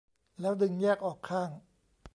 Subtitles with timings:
[0.41, 1.49] แล้วดึงแยกออกข้าง